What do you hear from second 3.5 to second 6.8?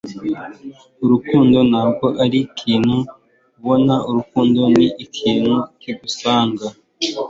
ubona. urukundo ni ikintu kigusanga